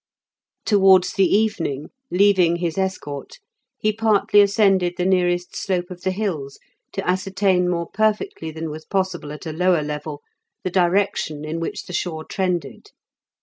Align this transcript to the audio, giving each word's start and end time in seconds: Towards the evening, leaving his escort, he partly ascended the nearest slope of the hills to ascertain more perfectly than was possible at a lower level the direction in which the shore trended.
Towards 0.65 1.13
the 1.13 1.27
evening, 1.27 1.91
leaving 2.09 2.55
his 2.55 2.75
escort, 2.75 3.37
he 3.77 3.93
partly 3.93 4.41
ascended 4.41 4.95
the 4.97 5.05
nearest 5.05 5.55
slope 5.55 5.91
of 5.91 6.01
the 6.01 6.09
hills 6.09 6.57
to 6.93 7.07
ascertain 7.07 7.69
more 7.69 7.87
perfectly 7.87 8.49
than 8.49 8.71
was 8.71 8.83
possible 8.83 9.31
at 9.31 9.45
a 9.45 9.53
lower 9.53 9.83
level 9.83 10.23
the 10.63 10.71
direction 10.71 11.45
in 11.45 11.59
which 11.59 11.83
the 11.83 11.93
shore 11.93 12.25
trended. 12.25 12.87